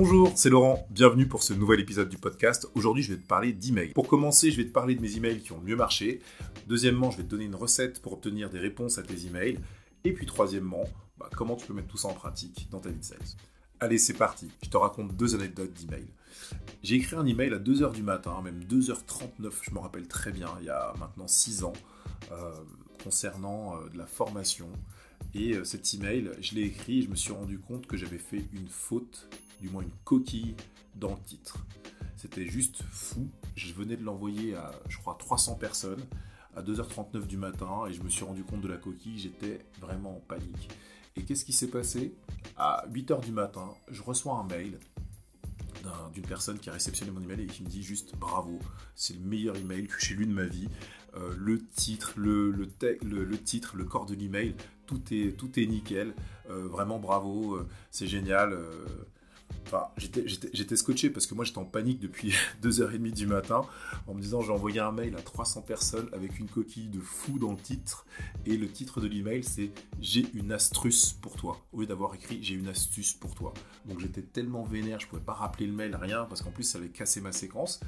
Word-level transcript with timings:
Bonjour, 0.00 0.30
c'est 0.36 0.48
Laurent, 0.48 0.86
bienvenue 0.90 1.26
pour 1.26 1.42
ce 1.42 1.52
nouvel 1.52 1.80
épisode 1.80 2.08
du 2.08 2.18
podcast. 2.18 2.68
Aujourd'hui, 2.76 3.02
je 3.02 3.12
vais 3.12 3.20
te 3.20 3.26
parler 3.26 3.52
d'emails. 3.52 3.94
Pour 3.94 4.06
commencer, 4.06 4.52
je 4.52 4.56
vais 4.56 4.64
te 4.64 4.70
parler 4.70 4.94
de 4.94 5.00
mes 5.00 5.16
emails 5.16 5.40
qui 5.40 5.50
ont 5.50 5.60
mieux 5.60 5.74
marché. 5.74 6.20
Deuxièmement, 6.68 7.10
je 7.10 7.16
vais 7.16 7.24
te 7.24 7.28
donner 7.28 7.46
une 7.46 7.56
recette 7.56 8.00
pour 8.00 8.12
obtenir 8.12 8.48
des 8.48 8.60
réponses 8.60 8.96
à 8.98 9.02
tes 9.02 9.26
emails. 9.26 9.58
Et 10.04 10.12
puis 10.12 10.24
troisièmement, 10.24 10.84
bah, 11.18 11.28
comment 11.36 11.56
tu 11.56 11.66
peux 11.66 11.74
mettre 11.74 11.88
tout 11.88 11.96
ça 11.96 12.06
en 12.06 12.14
pratique 12.14 12.68
dans 12.70 12.78
ta 12.78 12.90
vie 12.90 13.00
de 13.00 13.04
sales. 13.04 13.18
Allez, 13.80 13.98
c'est 13.98 14.14
parti. 14.14 14.52
Je 14.62 14.68
te 14.68 14.76
raconte 14.76 15.16
deux 15.16 15.34
anecdotes 15.34 15.72
d'emails. 15.72 16.14
J'ai 16.84 16.94
écrit 16.94 17.16
un 17.16 17.26
email 17.26 17.52
à 17.52 17.58
2h 17.58 17.90
du 17.92 18.04
matin, 18.04 18.40
même 18.44 18.62
2h39, 18.70 19.50
je 19.62 19.74
me 19.74 19.80
rappelle 19.80 20.06
très 20.06 20.30
bien, 20.30 20.48
il 20.60 20.66
y 20.66 20.70
a 20.70 20.94
maintenant 21.00 21.26
6 21.26 21.64
ans, 21.64 21.72
euh, 22.30 22.52
concernant 23.02 23.74
euh, 23.74 23.88
de 23.88 23.98
la 23.98 24.06
formation. 24.06 24.68
Et 25.34 25.54
euh, 25.54 25.64
cet 25.64 25.92
email, 25.92 26.30
je 26.40 26.54
l'ai 26.54 26.62
écrit 26.62 27.00
et 27.00 27.02
je 27.02 27.08
me 27.08 27.16
suis 27.16 27.32
rendu 27.32 27.58
compte 27.58 27.88
que 27.88 27.96
j'avais 27.96 28.18
fait 28.18 28.44
une 28.52 28.68
faute 28.68 29.28
du 29.60 29.68
moins 29.68 29.82
une 29.82 29.92
coquille 30.04 30.54
dans 30.94 31.10
le 31.10 31.22
titre. 31.24 31.58
C'était 32.16 32.46
juste 32.46 32.82
fou. 32.90 33.28
Je 33.54 33.72
venais 33.72 33.96
de 33.96 34.04
l'envoyer 34.04 34.54
à, 34.56 34.72
je 34.88 34.98
crois, 34.98 35.16
300 35.18 35.54
personnes 35.56 36.04
à 36.56 36.62
2h39 36.62 37.26
du 37.26 37.36
matin 37.36 37.86
et 37.88 37.92
je 37.92 38.02
me 38.02 38.08
suis 38.08 38.24
rendu 38.24 38.42
compte 38.42 38.60
de 38.60 38.68
la 38.68 38.76
coquille. 38.76 39.18
J'étais 39.18 39.60
vraiment 39.80 40.16
en 40.16 40.20
panique. 40.20 40.68
Et 41.16 41.24
qu'est-ce 41.24 41.44
qui 41.44 41.52
s'est 41.52 41.68
passé? 41.68 42.14
À 42.56 42.84
8h 42.92 43.24
du 43.24 43.32
matin, 43.32 43.68
je 43.88 44.02
reçois 44.02 44.34
un 44.34 44.44
mail 44.44 44.78
d'une 46.12 46.26
personne 46.26 46.58
qui 46.58 46.70
a 46.70 46.72
réceptionné 46.72 47.12
mon 47.12 47.20
email 47.20 47.42
et 47.42 47.46
qui 47.46 47.62
me 47.62 47.68
dit 47.68 47.82
juste 47.82 48.16
bravo, 48.16 48.58
c'est 48.94 49.14
le 49.14 49.20
meilleur 49.20 49.56
email 49.56 49.86
que 49.86 50.00
j'ai 50.00 50.14
lu 50.14 50.26
de 50.26 50.32
ma 50.32 50.44
vie. 50.44 50.68
Euh, 51.16 51.34
le 51.38 51.58
titre, 51.58 52.12
le, 52.16 52.52
corps 53.88 54.06
de 54.06 54.14
l'email, 54.14 54.54
tout 54.86 55.00
est, 55.10 55.36
tout 55.36 55.58
est 55.58 55.66
nickel. 55.66 56.14
Euh, 56.50 56.66
vraiment 56.68 56.98
bravo, 56.98 57.54
euh, 57.54 57.66
c'est 57.90 58.06
génial. 58.06 58.58
J'étais 59.96 60.76
scotché 60.76 61.10
parce 61.10 61.26
que 61.26 61.34
moi 61.34 61.44
j'étais 61.44 61.58
en 61.58 61.64
panique 61.64 62.00
depuis 62.00 62.34
2h30 62.62 63.12
du 63.12 63.26
matin 63.26 63.62
en 64.06 64.14
me 64.14 64.20
disant 64.20 64.40
j'ai 64.40 64.52
envoyé 64.52 64.80
un 64.80 64.92
mail 64.92 65.14
à 65.16 65.22
300 65.22 65.62
personnes 65.62 66.08
avec 66.12 66.38
une 66.38 66.48
coquille 66.48 66.88
de 66.88 67.00
fou 67.00 67.38
dans 67.38 67.50
le 67.50 67.58
titre 67.58 68.06
et 68.46 68.56
le 68.56 68.68
titre 68.68 69.00
de 69.00 69.06
l'email 69.06 69.44
c'est 69.44 69.70
j'ai 70.00 70.26
une 70.34 70.52
astuce 70.52 71.12
pour 71.12 71.36
toi 71.36 71.60
au 71.72 71.80
lieu 71.80 71.86
d'avoir 71.86 72.14
écrit 72.14 72.42
j'ai 72.42 72.54
une 72.54 72.68
astuce 72.68 73.12
pour 73.12 73.34
toi. 73.34 73.52
Donc 73.86 74.00
j'étais 74.00 74.22
tellement 74.22 74.64
vénère, 74.64 75.00
je 75.00 75.06
pouvais 75.06 75.22
pas 75.22 75.34
rappeler 75.34 75.66
le 75.66 75.72
mail, 75.72 75.96
rien 75.96 76.24
parce 76.24 76.42
qu'en 76.42 76.50
plus 76.50 76.64
ça 76.64 76.78
avait 76.78 76.88
cassé 76.88 77.20
ma 77.20 77.32
séquence. 77.32 77.80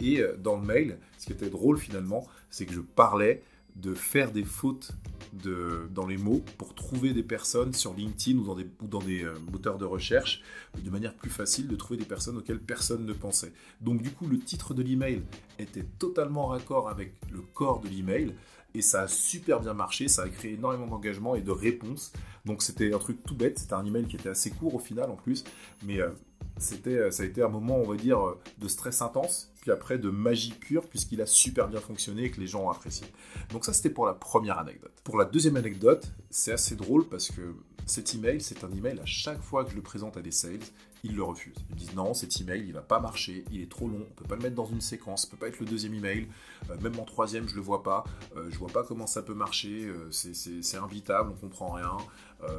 Et 0.00 0.20
euh, 0.20 0.36
dans 0.36 0.56
le 0.56 0.62
mail, 0.62 0.98
ce 1.18 1.26
qui 1.26 1.32
était 1.32 1.50
drôle 1.50 1.78
finalement, 1.78 2.26
c'est 2.50 2.66
que 2.66 2.72
je 2.72 2.80
parlais 2.80 3.42
de 3.76 3.94
faire 3.94 4.32
des 4.32 4.44
fautes 4.44 4.92
de, 5.32 5.88
dans 5.94 6.06
les 6.06 6.18
mots 6.18 6.44
pour 6.58 6.74
trouver 6.74 7.12
des 7.12 7.22
personnes 7.22 7.72
sur 7.72 7.94
LinkedIn 7.94 8.38
ou 8.38 8.44
dans 8.44 8.54
des, 8.54 8.66
ou 8.82 8.86
dans 8.86 9.00
des 9.00 9.24
euh, 9.24 9.34
moteurs 9.50 9.78
de 9.78 9.84
recherche 9.84 10.42
de 10.82 10.90
manière 10.90 11.14
plus 11.14 11.30
facile 11.30 11.68
de 11.68 11.76
trouver 11.76 11.98
des 11.98 12.04
personnes 12.04 12.36
auxquelles 12.36 12.60
personne 12.60 13.06
ne 13.06 13.12
pensait. 13.12 13.52
Donc 13.80 14.02
du 14.02 14.10
coup, 14.10 14.26
le 14.26 14.38
titre 14.38 14.74
de 14.74 14.82
l'email 14.82 15.22
était 15.62 15.86
totalement 15.98 16.46
raccord 16.46 16.88
avec 16.88 17.14
le 17.30 17.40
corps 17.40 17.80
de 17.80 17.88
l'email 17.88 18.34
et 18.74 18.82
ça 18.82 19.02
a 19.02 19.08
super 19.08 19.60
bien 19.60 19.74
marché, 19.74 20.08
ça 20.08 20.22
a 20.22 20.28
créé 20.28 20.54
énormément 20.54 20.86
d'engagement 20.86 21.34
et 21.34 21.42
de 21.42 21.50
réponses. 21.50 22.12
Donc 22.44 22.62
c'était 22.62 22.92
un 22.92 22.98
truc 22.98 23.22
tout 23.24 23.36
bête, 23.36 23.58
c'était 23.58 23.74
un 23.74 23.84
email 23.84 24.06
qui 24.06 24.16
était 24.16 24.30
assez 24.30 24.50
court 24.50 24.74
au 24.74 24.78
final 24.78 25.10
en 25.10 25.16
plus, 25.16 25.44
mais 25.84 26.00
euh, 26.00 26.10
c'était, 26.56 26.96
euh, 26.96 27.10
ça 27.10 27.22
a 27.22 27.26
été 27.26 27.42
un 27.42 27.48
moment, 27.48 27.76
on 27.76 27.88
va 27.88 27.96
dire, 27.96 28.18
de 28.58 28.68
stress 28.68 29.02
intense 29.02 29.52
puis 29.62 29.70
après 29.70 29.96
de 29.96 30.10
magie 30.10 30.52
pure, 30.52 30.88
puisqu'il 30.88 31.22
a 31.22 31.26
super 31.26 31.68
bien 31.68 31.80
fonctionné 31.80 32.24
et 32.24 32.30
que 32.30 32.40
les 32.40 32.48
gens 32.48 32.64
ont 32.64 32.70
apprécié. 32.70 33.06
Donc 33.52 33.64
ça, 33.64 33.72
c'était 33.72 33.90
pour 33.90 34.06
la 34.06 34.12
première 34.12 34.58
anecdote. 34.58 34.92
Pour 35.04 35.16
la 35.16 35.24
deuxième 35.24 35.56
anecdote, 35.56 36.12
c'est 36.30 36.50
assez 36.50 36.74
drôle 36.74 37.08
parce 37.08 37.30
que 37.30 37.54
cet 37.86 38.12
email, 38.12 38.40
c'est 38.40 38.64
un 38.64 38.72
email 38.72 38.98
à 38.98 39.06
chaque 39.06 39.40
fois 39.40 39.64
que 39.64 39.70
je 39.70 39.76
le 39.76 39.82
présente 39.82 40.16
à 40.16 40.20
des 40.20 40.32
sales, 40.32 40.58
ils 41.04 41.16
le 41.16 41.22
refusent. 41.22 41.64
Ils 41.70 41.76
disent 41.76 41.94
non, 41.94 42.14
cet 42.14 42.40
email, 42.40 42.64
il 42.66 42.72
va 42.72 42.80
pas 42.80 43.00
marcher, 43.00 43.44
il 43.50 43.60
est 43.60 43.70
trop 43.70 43.88
long, 43.88 44.06
on 44.08 44.14
peut 44.14 44.24
pas 44.24 44.36
le 44.36 44.42
mettre 44.42 44.54
dans 44.54 44.66
une 44.66 44.80
séquence, 44.80 45.22
ça 45.22 45.28
peut 45.28 45.36
pas 45.36 45.48
être 45.48 45.58
le 45.58 45.66
deuxième 45.66 45.94
email, 45.94 46.28
euh, 46.70 46.76
même 46.80 46.98
en 46.98 47.04
troisième, 47.04 47.48
je 47.48 47.54
le 47.56 47.60
vois 47.60 47.82
pas, 47.82 48.04
euh, 48.36 48.48
je 48.50 48.58
vois 48.58 48.68
pas 48.68 48.84
comment 48.84 49.06
ça 49.06 49.22
peut 49.22 49.34
marcher, 49.34 49.84
euh, 49.84 50.10
c'est 50.10 50.76
invitable, 50.76 51.32
on 51.32 51.40
comprend 51.40 51.72
rien, 51.72 51.96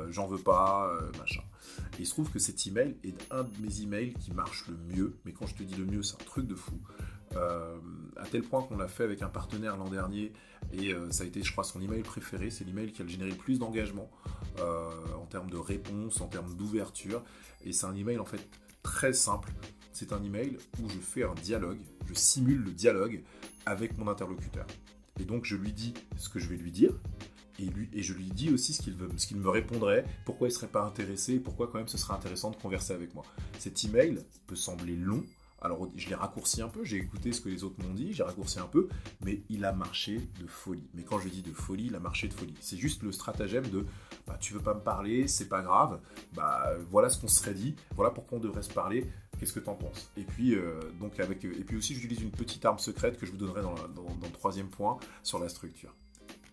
j'en 0.10 0.28
veux 0.28 0.38
pas, 0.38 0.92
machin. 1.20 1.42
Et 1.98 2.02
il 2.02 2.06
se 2.06 2.12
trouve 2.12 2.30
que 2.30 2.40
cet 2.40 2.66
email 2.68 2.96
est 3.04 3.16
un 3.32 3.44
de 3.44 3.62
mes 3.62 3.82
emails 3.82 4.14
qui 4.14 4.32
marche 4.32 4.66
le 4.68 4.78
mieux, 4.96 5.16
mais 5.26 5.34
quand 5.34 5.48
je 5.48 5.56
te 5.56 5.64
dis 5.64 5.76
le 5.76 5.86
mieux, 5.86 6.04
c'est 6.04 6.16
un 6.16 6.26
truc 6.26 6.48
de 6.48 6.56
fou. 6.56 6.80
à 7.36 8.26
tel 8.30 8.44
point 8.44 8.62
qu'on 8.64 8.78
l'a 8.78 8.88
fait 8.88 9.04
avec 9.04 9.22
un 9.22 9.28
partenaire 9.28 9.78
l'an 9.78 9.90
dernier 9.90 10.32
et 10.72 10.94
ça 11.12 11.24
a 11.24 11.28
été, 11.28 11.44
je 11.44 11.52
crois, 11.52 11.64
son 11.64 11.82
email 11.82 12.02
préféré. 12.02 12.50
C'est 12.50 12.64
l'email 12.64 12.92
qui 12.92 13.02
a 13.02 13.08
généré 13.08 13.32
le 13.32 13.36
plus 13.36 13.60
d'engagement 13.60 14.10
en 14.60 15.26
termes 15.26 15.50
de 15.50 15.58
réponse, 15.58 16.22
en 16.22 16.28
termes 16.28 16.56
d'ouverture. 16.56 17.24
Et 17.66 17.74
c'est 17.74 17.86
un 17.86 17.96
email 17.96 18.20
en 18.20 18.26
fait 18.26 18.48
très 18.82 19.14
simple. 19.14 19.52
C'est 19.92 20.14
un 20.14 20.24
email 20.24 20.58
où 20.82 20.90
je 20.90 20.98
fais 20.98 21.24
un 21.24 21.36
dialogue, 21.36 21.80
je 22.08 22.14
simule 22.14 22.64
le 22.64 22.72
dialogue 22.72 23.22
avec 23.66 23.98
mon 23.98 24.08
interlocuteur. 24.08 24.66
Et 25.20 25.26
donc 25.26 25.46
je 25.46 25.56
lui 25.56 25.72
dis 25.72 25.94
ce 26.18 26.30
que 26.30 26.40
je 26.40 26.50
vais 26.50 26.58
lui 26.58 26.72
dire, 26.72 26.94
et, 27.60 27.66
lui, 27.66 27.90
et 27.94 28.02
je 28.02 28.14
lui 28.14 28.26
dis 28.26 28.52
aussi 28.52 28.74
ce 28.74 28.82
qu'il 28.82 29.38
me 29.38 29.50
répondrait, 29.50 30.06
pourquoi 30.26 30.48
il 30.48 30.52
ne 30.52 30.56
serait 30.56 30.68
pas 30.68 30.84
intéressé, 30.84 31.40
pourquoi 31.40 31.68
quand 31.68 31.78
même 31.78 31.88
ce 31.88 31.98
serait 31.98 32.14
intéressant 32.14 32.52
de 32.52 32.56
converser 32.56 32.94
avec 32.94 33.14
moi. 33.14 33.24
Cet 33.60 33.84
email 33.84 34.20
peut 34.48 34.56
sembler 34.56 34.96
long, 34.96 35.24
alors 35.62 35.88
je 35.96 36.10
l'ai 36.10 36.16
raccourci 36.16 36.62
un 36.62 36.68
peu, 36.68 36.84
j'ai 36.84 36.98
écouté 36.98 37.32
ce 37.32 37.40
que 37.40 37.50
les 37.50 37.64
autres 37.64 37.82
m'ont 37.82 37.94
dit, 37.94 38.14
j'ai 38.14 38.24
raccourci 38.24 38.60
un 38.60 38.68
peu, 38.68 38.90
mais 39.24 39.42
il 39.50 39.64
a 39.64 39.72
marché 39.72 40.20
de 40.42 40.46
folie. 40.46 40.90
Mais 40.94 41.04
quand 41.04 41.20
je 41.20 41.30
dis 41.30 41.42
de 41.42 41.54
folie, 41.54 41.86
il 41.88 41.96
a 41.96 42.00
marché 42.00 42.28
de 42.28 42.34
folie. 42.34 42.56
C'est 42.60 42.78
juste 42.78 43.02
le 43.02 43.12
stratagème 43.14 43.68
de 43.70 43.86
bah, 44.28 44.38
tu 44.40 44.54
veux 44.54 44.60
pas 44.60 44.74
me 44.74 44.82
parler, 44.82 45.28
c'est 45.28 45.48
pas 45.48 45.62
grave, 45.62 46.00
bah 46.34 46.70
voilà 46.92 47.10
ce 47.10 47.20
qu'on 47.20 47.28
serait 47.28 47.54
dit, 47.54 47.76
voilà 47.96 48.12
pourquoi 48.12 48.38
on 48.38 48.42
devrait 48.42 48.62
se 48.62 48.74
parler, 48.74 49.10
qu'est-ce 49.40 49.54
que 49.54 49.60
t'en 49.60 49.76
penses? 49.76 50.12
Et 50.18 50.24
puis 50.24 50.56
euh, 50.56 50.80
donc 51.00 51.20
avec 51.20 51.44
et 51.46 51.50
puis 51.50 51.78
aussi 51.78 51.94
j'utilise 51.94 52.22
une 52.22 52.32
petite 52.32 52.64
arme 52.66 52.80
secrète 52.80 53.18
que 53.18 53.26
je 53.26 53.32
vous 53.32 53.38
donnerai 53.38 53.62
dans, 53.62 53.74
le 53.74 54.32
troisième 54.32 54.70
point 54.70 54.98
sur 55.24 55.40
la 55.40 55.50
structure. 55.50 55.94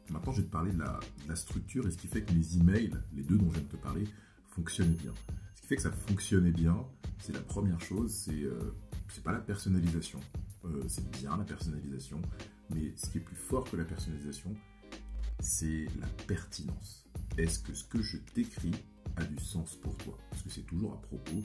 Maintenant 0.08 0.32
je 0.32 0.40
vais 0.40 0.46
te 0.46 0.52
parler 0.52 0.72
de 0.72 0.78
la, 0.78 1.36
structure 1.36 1.86
et 1.86 1.90
ce 1.90 1.96
qui 1.96 2.08
fait 2.08 2.22
que 2.22 2.32
les 2.32 2.58
emails, 2.58 2.92
les 3.12 3.22
deux 3.22 3.36
dont 3.36 3.48
je 3.48 3.54
viens 3.54 3.62
de 3.62 3.68
te 3.68 3.76
parler, 3.76 4.04
fonctionnent 4.48 4.94
bien. 4.94 5.12
Ce 5.54 5.60
qui 5.60 5.68
fait 5.68 5.76
que 5.76 5.82
ça 5.82 5.92
fonctionnait 5.92 6.50
bien, 6.50 6.76
c'est 7.18 7.32
la 7.32 7.40
première 7.40 7.80
chose, 7.80 8.12
c'est 8.12 8.42
euh, 8.42 8.74
pas 9.22 9.32
la 9.32 9.40
personnalisation. 9.40 10.20
Euh, 10.64 10.82
c'est 10.88 11.08
bien 11.10 11.36
la 11.36 11.44
personnalisation, 11.44 12.20
mais 12.74 12.92
ce 12.96 13.08
qui 13.08 13.18
est 13.18 13.22
plus 13.22 13.36
fort 13.36 13.68
que 13.70 13.76
la 13.76 13.84
personnalisation, 13.84 14.54
c'est 15.40 15.86
la 15.98 16.06
pertinence. 16.26 17.06
Est-ce 17.38 17.60
que 17.60 17.72
ce 17.74 17.84
que 17.84 18.02
je 18.02 18.18
t'écris 18.18 18.74
a 19.16 19.24
du 19.24 19.38
sens 19.38 19.76
pour 19.76 19.96
toi? 19.96 20.18
Parce 20.30 20.42
que 20.42 20.50
c'est 20.50 20.62
toujours 20.62 20.92
à 20.92 21.00
propos 21.00 21.42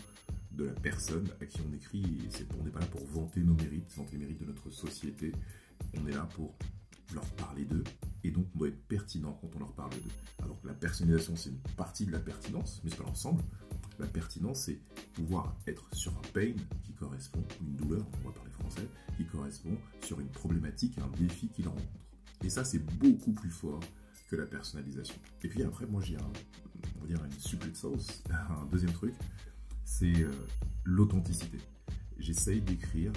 de 0.52 0.66
la 0.66 0.74
personne 0.74 1.28
à 1.42 1.46
qui 1.46 1.60
on 1.62 1.74
écrit, 1.74 2.28
on 2.60 2.64
n'est 2.64 2.72
pas 2.72 2.80
là 2.80 2.86
pour 2.88 3.06
vanter 3.06 3.42
nos 3.42 3.54
mérites, 3.54 3.92
vanter 3.96 4.14
les 4.14 4.20
mérites 4.20 4.40
de 4.40 4.46
notre 4.46 4.70
société, 4.70 5.32
on 5.98 6.08
est 6.08 6.14
là 6.14 6.28
pour 6.36 6.56
leur 7.14 7.26
parler 7.36 7.66
d'eux, 7.66 7.84
et 8.24 8.32
donc 8.32 8.48
on 8.56 8.60
doit 8.60 8.68
être 8.70 8.88
pertinent 8.88 9.38
quand 9.42 9.50
on 9.56 9.60
leur 9.60 9.74
parle 9.74 9.92
d'eux. 9.92 10.12
Alors 10.44 10.60
que 10.62 10.68
la 10.68 10.74
personnalisation, 10.74 11.36
c'est 11.36 11.50
une 11.50 11.60
partie 11.78 12.06
de 12.06 12.12
la 12.12 12.20
pertinence, 12.20 12.82
mais 12.84 12.90
c'est 12.90 12.98
pas 12.98 13.04
l'ensemble. 13.04 13.44
La 14.00 14.08
pertinence, 14.08 14.62
c'est 14.62 14.80
pouvoir 15.14 15.56
être 15.68 15.88
sur 15.94 16.12
un 16.12 16.28
pain 16.34 16.54
qui 16.84 16.94
correspond, 16.94 17.44
une 17.62 17.76
douleur, 17.76 18.06
on 18.24 18.28
va 18.28 18.34
parler 18.34 18.52
français, 18.52 18.88
qui 19.16 19.26
correspond 19.26 19.78
sur 20.02 20.20
une 20.20 20.28
problématique, 20.28 20.98
un 20.98 21.08
défi 21.18 21.48
qu'il 21.50 21.68
rencontre. 21.68 21.86
Et 22.44 22.50
ça, 22.50 22.66
c'est 22.66 22.80
beaucoup 22.80 23.32
plus 23.32 23.52
fort 23.52 23.80
que 24.30 24.36
la 24.36 24.46
personnalisation. 24.46 25.16
Et 25.44 25.48
puis 25.48 25.64
après, 25.64 25.86
moi, 25.86 26.02
j'ai 26.02 26.18
un, 26.18 26.32
on 26.98 27.02
va 27.02 27.08
dire 27.08 27.24
une 27.24 27.32
secret 27.32 27.74
sauce, 27.74 28.24
un 28.32 28.66
deuxième 28.66 28.92
truc, 28.92 29.14
c'est 29.86 30.22
euh, 30.22 30.32
l'authenticité. 30.84 31.60
J'essaye 32.18 32.62
d'écrire 32.62 33.14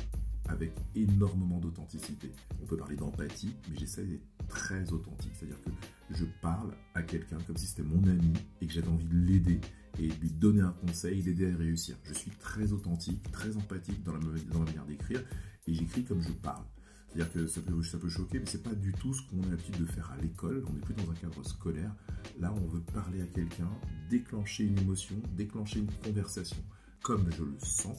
avec 0.48 0.72
énormément 0.94 1.58
d'authenticité. 1.58 2.32
On 2.62 2.66
peut 2.66 2.76
parler 2.76 2.96
d'empathie, 2.96 3.54
mais 3.70 3.76
j'essaie 3.78 4.04
d'être 4.04 4.26
très 4.48 4.92
authentique. 4.92 5.32
C'est-à-dire 5.34 5.62
que 5.62 5.70
je 6.10 6.24
parle 6.40 6.72
à 6.94 7.02
quelqu'un 7.02 7.38
comme 7.46 7.56
si 7.56 7.66
c'était 7.66 7.82
mon 7.82 8.02
ami 8.04 8.32
et 8.60 8.66
que 8.66 8.72
j'avais 8.72 8.88
envie 8.88 9.06
de 9.06 9.16
l'aider 9.16 9.60
et 9.98 10.08
de 10.08 10.14
lui 10.20 10.30
donner 10.30 10.62
un 10.62 10.72
conseil, 10.72 11.22
l'aider 11.22 11.52
à 11.52 11.56
réussir. 11.56 11.96
Je 12.04 12.14
suis 12.14 12.30
très 12.32 12.72
authentique, 12.72 13.30
très 13.30 13.56
empathique 13.56 14.02
dans 14.04 14.12
la, 14.12 14.20
manière 14.20 14.86
d'écrire 14.86 15.22
et 15.66 15.74
j'écris 15.74 16.04
comme 16.04 16.22
je 16.22 16.32
parle. 16.32 16.64
C'est-à-dire 17.08 17.32
que 17.32 17.46
ça 17.46 17.60
peut, 17.98 18.08
choquer, 18.08 18.38
mais 18.38 18.46
c'est 18.46 18.62
pas 18.62 18.74
du 18.74 18.92
tout 18.92 19.14
ce 19.14 19.22
qu'on 19.22 19.42
a 19.42 19.46
l'habitude 19.48 19.78
de 19.78 19.86
faire 19.86 20.10
à 20.10 20.20
l'école. 20.20 20.62
On 20.68 20.72
n'est 20.74 20.80
plus 20.80 20.94
dans 20.94 21.10
un 21.10 21.14
cadre 21.14 21.42
scolaire. 21.42 21.94
Là, 22.38 22.52
on 22.54 22.66
veut 22.66 22.82
parler 22.92 23.22
à 23.22 23.26
quelqu'un, 23.26 23.70
déclencher 24.10 24.64
une 24.64 24.78
émotion, 24.78 25.16
déclencher 25.34 25.80
une 25.80 25.90
conversation, 26.04 26.62
comme 27.02 27.30
je 27.32 27.44
le 27.44 27.58
sens, 27.60 27.96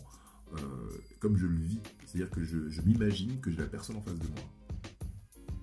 comme 1.19 1.38
je 1.38 1.46
le 1.46 1.57
vis. 1.57 1.80
C'est-à-dire 2.06 2.30
que 2.31 2.44
je, 2.44 2.81
m'imagine 2.81 3.40
que 3.40 3.51
j'ai 3.51 3.57
la 3.57 3.68
personne 3.68 3.98
en 3.98 4.01
face 4.01 4.19
de 4.19 4.28
moi 4.28 4.44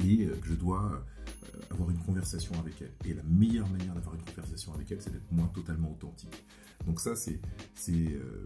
et 0.04 0.26
euh, 0.26 0.36
que 0.36 0.48
je 0.48 0.54
dois 0.54 1.04
euh, 1.42 1.60
avoir 1.70 1.90
une 1.90 1.98
conversation 1.98 2.54
avec 2.60 2.80
elle. 2.82 2.92
Et 3.04 3.14
la 3.14 3.22
meilleure 3.24 3.68
manière 3.68 3.94
d'avoir 3.94 4.14
une 4.14 4.22
conversation 4.22 4.74
avec 4.74 4.90
elle, 4.92 5.00
c'est 5.00 5.12
d'être 5.12 5.32
moi 5.32 5.50
totalement 5.54 5.90
authentique. 5.90 6.44
Donc 6.86 7.00
ça, 7.00 7.16
c'est 7.16 7.40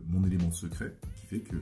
mon 0.06 0.24
élément 0.24 0.50
secret 0.50 0.96
qui 1.16 1.26
fait 1.26 1.40
que, 1.40 1.56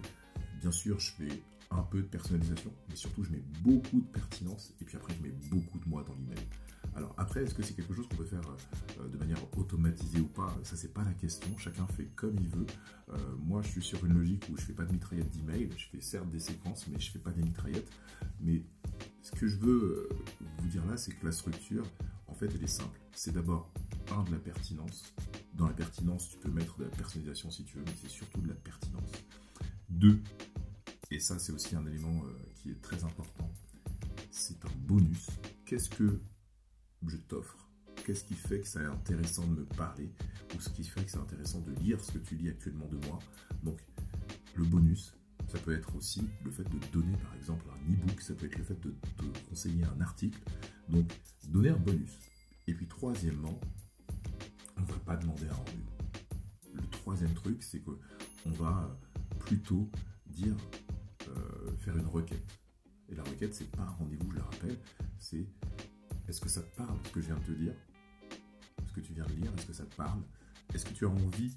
bien 0.60 0.70
sûr, 0.70 1.00
je 1.00 1.12
fais 1.12 1.42
un 1.70 1.82
peu 1.82 2.02
de 2.02 2.06
personnalisation, 2.06 2.72
mais 2.88 2.96
surtout, 2.96 3.24
je 3.24 3.30
mets 3.30 3.42
beaucoup 3.62 4.00
de 4.00 4.06
pertinence 4.06 4.74
et 4.80 4.84
puis 4.84 4.96
après, 4.96 5.14
est-ce 7.40 7.54
que 7.54 7.62
c'est 7.62 7.74
quelque 7.74 7.94
chose 7.94 8.08
qu'on 8.08 8.16
peut 8.16 8.24
faire 8.24 8.42
de 9.00 9.16
manière 9.18 9.38
automatisée 9.56 10.20
ou 10.20 10.26
pas, 10.26 10.56
ça 10.62 10.76
c'est 10.76 10.92
pas 10.92 11.04
la 11.04 11.12
question. 11.12 11.56
Chacun 11.58 11.86
fait 11.86 12.06
comme 12.16 12.36
il 12.40 12.48
veut. 12.48 12.66
Euh, 13.10 13.16
moi, 13.38 13.62
je 13.62 13.68
suis 13.68 13.82
sur 13.82 14.04
une 14.04 14.14
logique 14.14 14.44
où 14.50 14.56
je 14.56 14.62
fais 14.62 14.72
pas 14.72 14.84
de 14.84 14.92
mitraillette 14.92 15.30
d'email. 15.30 15.70
Je 15.76 15.86
fais 15.86 16.00
certes 16.00 16.28
des 16.30 16.40
séquences, 16.40 16.86
mais 16.88 16.98
je 16.98 17.10
fais 17.10 17.18
pas 17.18 17.30
des 17.30 17.42
mitraillettes. 17.42 17.90
Mais 18.40 18.62
ce 19.22 19.32
que 19.32 19.46
je 19.46 19.56
veux 19.56 20.08
euh, 20.10 20.16
vous 20.58 20.68
dire 20.68 20.84
là, 20.86 20.96
c'est 20.96 21.12
que 21.12 21.24
la 21.24 21.32
structure, 21.32 21.86
en 22.26 22.34
fait, 22.34 22.50
elle 22.54 22.62
est 22.62 22.66
simple. 22.66 22.98
C'est 23.12 23.32
d'abord 23.32 23.72
un 24.12 24.22
de 24.24 24.32
la 24.32 24.38
pertinence. 24.38 25.14
Dans 25.54 25.66
la 25.66 25.74
pertinence, 25.74 26.28
tu 26.28 26.38
peux 26.38 26.50
mettre 26.50 26.78
de 26.78 26.84
la 26.84 26.90
personnalisation 26.90 27.50
si 27.50 27.64
tu 27.64 27.78
veux, 27.78 27.84
mais 27.84 27.94
c'est 28.00 28.10
surtout 28.10 28.40
de 28.40 28.48
la 28.48 28.54
pertinence. 28.54 29.10
Deux, 29.90 30.20
et 31.10 31.18
ça 31.18 31.38
c'est 31.38 31.52
aussi 31.52 31.74
un 31.74 31.86
élément 31.86 32.22
euh, 32.24 32.32
qui 32.54 32.70
est 32.70 32.80
très 32.80 33.02
important, 33.04 33.50
c'est 34.30 34.62
un 34.64 34.70
bonus. 34.86 35.26
Qu'est-ce 35.64 35.88
que 35.90 36.20
je 37.06 37.16
t'offre 37.16 37.68
Qu'est-ce 38.04 38.24
qui 38.24 38.34
fait 38.34 38.60
que 38.60 38.66
c'est 38.66 38.84
intéressant 38.84 39.46
de 39.46 39.60
me 39.60 39.64
parler 39.64 40.10
Ou 40.56 40.60
ce 40.60 40.70
qui 40.70 40.84
fait 40.84 41.04
que 41.04 41.10
c'est 41.10 41.18
intéressant 41.18 41.60
de 41.60 41.72
lire 41.72 42.02
ce 42.02 42.12
que 42.12 42.18
tu 42.18 42.36
lis 42.36 42.48
actuellement 42.48 42.86
de 42.86 42.96
moi? 43.06 43.18
Donc, 43.62 43.78
le 44.54 44.64
bonus, 44.64 45.14
ça 45.46 45.58
peut 45.58 45.74
être 45.74 45.94
aussi 45.94 46.22
le 46.44 46.50
fait 46.50 46.64
de 46.64 46.78
donner 46.92 47.16
par 47.18 47.34
exemple 47.34 47.66
un 47.70 47.92
e-book, 47.92 48.20
ça 48.20 48.34
peut 48.34 48.46
être 48.46 48.56
le 48.56 48.64
fait 48.64 48.80
de 48.80 48.94
te 49.16 49.48
conseiller 49.48 49.84
un 49.84 50.00
article. 50.00 50.38
Donc, 50.88 51.10
donner 51.48 51.70
un 51.70 51.76
bonus. 51.76 52.18
Et 52.66 52.74
puis, 52.74 52.86
troisièmement, 52.86 53.60
on 54.76 54.80
ne 54.80 54.86
va 54.86 54.98
pas 55.00 55.16
demander 55.16 55.46
un 55.48 55.54
rendez-vous. 55.54 56.74
Le 56.74 56.88
troisième 56.90 57.34
truc, 57.34 57.62
c'est 57.62 57.80
qu'on 57.80 58.50
va 58.52 58.98
plutôt 59.40 59.90
dire, 60.26 60.56
euh, 61.28 61.76
faire 61.78 61.96
une 61.96 62.06
requête. 62.06 62.58
Et 63.08 63.14
la 63.14 63.22
requête, 63.22 63.54
c'est 63.54 63.70
pas 63.70 63.82
un 63.82 63.90
rendez-vous, 63.90 64.30
je 64.30 64.36
le 64.36 64.42
rappelle, 64.42 64.78
c'est 65.18 65.46
est-ce 66.28 66.40
que 66.40 66.48
ça 66.48 66.62
te 66.62 66.76
parle 66.76 66.96
ce 67.04 67.10
que 67.10 67.20
je 67.20 67.26
viens 67.26 67.36
de 67.36 67.44
te 67.44 67.52
dire? 67.52 67.74
Ce 68.86 68.92
que 68.92 69.00
tu 69.00 69.12
viens 69.12 69.26
de 69.26 69.32
lire, 69.32 69.52
est-ce 69.56 69.66
que 69.66 69.72
ça 69.72 69.84
te 69.84 69.94
parle? 69.96 70.20
Est-ce 70.74 70.84
que 70.84 70.92
tu 70.92 71.06
as 71.06 71.08
envie 71.08 71.52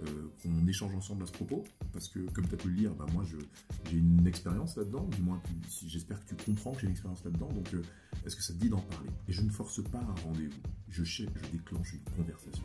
euh, 0.00 0.28
qu'on 0.42 0.66
échange 0.66 0.94
ensemble 0.94 1.24
à 1.24 1.26
ce 1.26 1.32
propos? 1.32 1.64
Parce 1.92 2.08
que 2.08 2.20
comme 2.30 2.48
tu 2.48 2.54
as 2.54 2.58
pu 2.58 2.68
le 2.68 2.74
lire, 2.74 2.94
bah, 2.94 3.06
moi 3.12 3.24
j'ai 3.24 3.96
une 3.96 4.26
expérience 4.26 4.76
là-dedans, 4.76 5.06
du 5.08 5.22
moins 5.22 5.42
j'espère 5.86 6.24
que 6.24 6.34
tu 6.34 6.44
comprends 6.44 6.72
que 6.72 6.80
j'ai 6.80 6.86
une 6.86 6.92
expérience 6.92 7.24
là-dedans, 7.24 7.52
donc 7.52 7.72
euh, 7.74 7.82
est-ce 8.24 8.36
que 8.36 8.42
ça 8.42 8.54
te 8.54 8.58
dit 8.58 8.70
d'en 8.70 8.80
parler? 8.80 9.10
Et 9.28 9.32
je 9.32 9.42
ne 9.42 9.50
force 9.50 9.82
pas 9.90 10.00
un 10.00 10.14
rendez-vous, 10.22 10.62
je, 10.88 11.04
je 11.04 11.26
déclenche 11.52 11.92
une 11.92 12.04
conversation. 12.16 12.64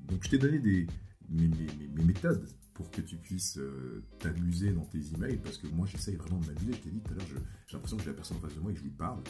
Donc 0.00 0.24
je 0.24 0.30
t'ai 0.30 0.38
donné 0.38 0.58
des, 0.58 0.86
mes, 1.28 2.04
méthodes 2.04 2.48
que 2.90 3.00
tu 3.00 3.16
puisses 3.16 3.58
euh, 3.58 4.02
t'amuser 4.18 4.72
dans 4.72 4.84
tes 4.84 5.14
emails, 5.14 5.38
parce 5.38 5.58
que 5.58 5.66
moi 5.68 5.86
j'essaye 5.86 6.16
vraiment 6.16 6.38
de 6.38 6.46
m'amuser. 6.46 6.72
Je 6.72 6.78
t'ai 6.78 6.90
dit 6.90 7.00
tout 7.00 7.12
à 7.12 7.16
l'heure, 7.16 7.26
j'ai 7.66 7.72
l'impression 7.74 7.96
que 7.96 8.02
j'ai 8.02 8.10
la 8.10 8.16
personne 8.16 8.36
en 8.38 8.40
face 8.40 8.54
de 8.54 8.60
moi 8.60 8.70
et 8.70 8.74
que 8.74 8.80
je 8.80 8.84
lui 8.84 8.90
parle. 8.90 9.22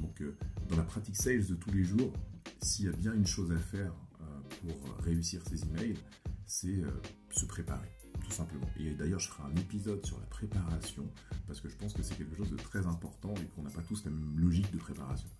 Donc 0.00 0.20
euh, 0.20 0.36
dans 0.68 0.76
la 0.76 0.84
pratique 0.84 1.16
sales 1.16 1.46
de 1.46 1.54
tous 1.54 1.70
les 1.70 1.84
jours, 1.84 2.12
s'il 2.60 2.86
y 2.86 2.88
a 2.88 2.92
bien 2.92 3.12
une 3.12 3.26
chose 3.26 3.52
à 3.52 3.58
faire 3.58 3.92
euh, 4.20 4.24
pour 4.60 5.04
réussir 5.04 5.42
ces 5.48 5.62
emails, 5.64 5.98
c'est 6.46 6.82
se 7.30 7.46
préparer, 7.46 7.88
tout 8.22 8.30
simplement. 8.30 8.66
Et 8.78 8.94
d'ailleurs, 8.94 9.20
je 9.20 9.28
ferai 9.28 9.44
un 9.44 9.56
épisode 9.56 10.04
sur 10.04 10.18
la 10.18 10.26
préparation, 10.26 11.10
parce 11.46 11.60
que 11.60 11.68
je 11.68 11.76
pense 11.76 11.94
que 11.94 12.02
c'est 12.02 12.14
quelque 12.14 12.36
chose 12.36 12.50
de 12.50 12.56
très 12.56 12.86
important 12.86 13.32
et 13.36 13.46
qu'on 13.46 13.62
n'a 13.62 13.70
pas 13.70 13.80
tous 13.82 14.04
la 14.04 14.10
même 14.10 14.38
logique 14.38 14.70
de 14.70 14.76
préparation. 14.78 15.30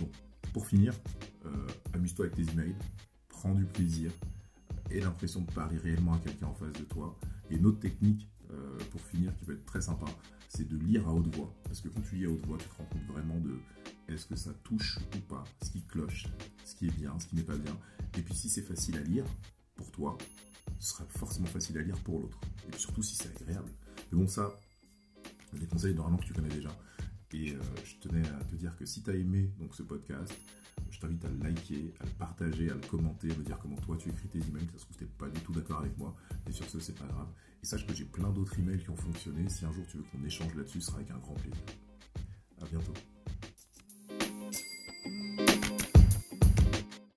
Donc 0.00 0.10
pour 0.52 0.66
finir, 0.66 0.94
amuse-toi 1.92 2.26
avec 2.26 2.36
tes 2.36 2.50
emails, 2.52 2.74
prends 3.28 3.54
du 3.54 3.66
plaisir, 3.66 4.10
l'impression 4.90 5.42
de 5.42 5.50
parler 5.52 5.78
réellement 5.78 6.14
à 6.14 6.18
quelqu'un 6.18 6.46
en 6.46 6.54
face 6.54 6.72
de 6.72 6.84
toi. 6.84 7.18
Et 7.50 7.56
une 7.56 7.66
autre 7.66 7.80
technique, 7.80 8.28
euh, 8.50 8.78
pour 8.90 9.00
finir, 9.00 9.34
qui 9.36 9.44
peut 9.44 9.52
être 9.52 9.64
très 9.64 9.80
sympa, 9.80 10.06
c'est 10.48 10.66
de 10.66 10.76
lire 10.76 11.06
à 11.06 11.12
haute 11.12 11.34
voix. 11.34 11.54
Parce 11.64 11.80
que 11.80 11.88
quand 11.88 12.00
tu 12.00 12.16
lis 12.16 12.26
à 12.26 12.30
haute 12.30 12.44
voix, 12.46 12.58
tu 12.58 12.68
te 12.68 12.74
rends 12.76 12.84
compte 12.84 13.06
vraiment 13.06 13.38
de 13.40 13.58
est-ce 14.08 14.26
que 14.26 14.36
ça 14.36 14.52
touche 14.64 14.98
ou 15.14 15.18
pas, 15.20 15.44
ce 15.62 15.70
qui 15.70 15.82
cloche, 15.82 16.26
ce 16.64 16.74
qui 16.74 16.86
est 16.86 16.96
bien, 16.96 17.18
ce 17.18 17.26
qui 17.26 17.36
n'est 17.36 17.42
pas 17.42 17.56
bien. 17.56 17.76
Et 18.16 18.22
puis 18.22 18.34
si 18.34 18.48
c'est 18.48 18.62
facile 18.62 18.96
à 18.96 19.02
lire 19.02 19.24
pour 19.76 19.90
toi, 19.90 20.16
ce 20.78 20.90
sera 20.90 21.04
forcément 21.04 21.46
facile 21.46 21.76
à 21.78 21.82
lire 21.82 21.98
pour 21.98 22.20
l'autre. 22.20 22.40
Et 22.66 22.70
puis 22.70 22.80
surtout 22.80 23.02
si 23.02 23.16
c'est 23.16 23.28
agréable. 23.42 23.70
Mais 24.10 24.18
bon, 24.18 24.26
ça, 24.26 24.50
des 25.52 25.66
conseils 25.66 25.94
normalement 25.94 26.18
que 26.18 26.26
tu 26.26 26.32
connais 26.32 26.48
déjà. 26.48 26.70
Et 27.32 27.52
euh, 27.52 27.60
je 27.84 27.96
tenais 28.08 28.26
à 28.26 28.44
te 28.44 28.54
dire 28.54 28.74
que 28.76 28.86
si 28.86 29.02
tu 29.02 29.10
as 29.10 29.14
aimé 29.14 29.52
donc, 29.58 29.74
ce 29.74 29.82
podcast, 29.82 30.32
je 30.98 31.06
t'invite 31.06 31.24
à 31.24 31.30
liker, 31.30 31.94
à 32.00 32.04
le 32.04 32.10
partager, 32.18 32.70
à 32.70 32.74
le 32.74 32.80
commenter, 32.80 33.30
à 33.30 33.36
me 33.36 33.44
dire 33.44 33.58
comment 33.60 33.76
toi 33.76 33.96
tu 33.96 34.08
écris 34.08 34.28
tes 34.28 34.38
emails. 34.38 34.66
Ça 34.72 34.78
se 34.78 34.84
trouve, 34.84 34.96
tu 34.96 35.04
n'es 35.04 35.10
pas 35.10 35.28
du 35.28 35.40
tout 35.40 35.52
d'accord 35.52 35.78
avec 35.78 35.96
moi. 35.96 36.14
Et 36.48 36.52
sur 36.52 36.68
ce, 36.68 36.80
c'est 36.80 36.98
pas 36.98 37.06
grave. 37.06 37.28
Et 37.62 37.66
sache 37.66 37.86
que 37.86 37.94
j'ai 37.94 38.04
plein 38.04 38.30
d'autres 38.30 38.58
emails 38.58 38.82
qui 38.82 38.90
ont 38.90 38.96
fonctionné. 38.96 39.48
Si 39.48 39.64
un 39.64 39.72
jour 39.72 39.84
tu 39.88 39.98
veux 39.98 40.04
qu'on 40.04 40.24
échange 40.24 40.54
là-dessus, 40.56 40.80
ce 40.80 40.88
sera 40.88 40.98
avec 40.98 41.10
un 41.10 41.18
grand 41.18 41.34
plaisir. 41.34 41.64
À 42.60 42.64
bientôt. 42.66 42.94